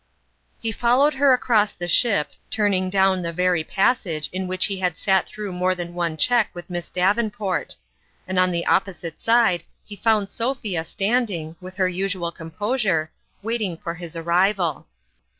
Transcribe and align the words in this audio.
He 0.59 0.71
followed 0.71 1.13
her 1.13 1.31
across 1.31 1.73
the 1.73 1.87
ship, 1.87 2.31
turning 2.49 2.89
down 2.89 3.21
the 3.21 3.31
very 3.31 3.63
passage 3.63 4.31
in 4.33 4.47
which 4.47 4.65
he 4.65 4.79
had 4.79 4.97
sat 4.97 5.25
168 5.29 5.29
through 5.35 5.51
more 5.51 5.75
than 5.75 5.93
one 5.93 6.17
cheque 6.17 6.49
with 6.55 6.71
Miss 6.71 6.89
Davenport; 6.89 7.75
and 8.27 8.39
on 8.39 8.49
the 8.49 8.65
opposite 8.65 9.19
side 9.19 9.63
he 9.85 9.95
found 9.95 10.29
Sophia 10.31 10.85
standing, 10.85 11.55
with 11.61 11.75
her 11.75 11.87
usual 11.87 12.31
composure, 12.31 13.11
waiting 13.43 13.77
for 13.77 13.93
his 13.93 14.15
arrival. 14.17 14.87